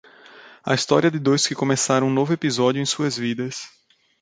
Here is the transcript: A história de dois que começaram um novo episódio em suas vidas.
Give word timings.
A 0.65 0.73
história 0.73 1.11
de 1.11 1.19
dois 1.19 1.45
que 1.45 1.53
começaram 1.53 2.07
um 2.07 2.11
novo 2.11 2.33
episódio 2.33 2.81
em 2.81 2.85
suas 2.87 3.15
vidas. 3.15 3.67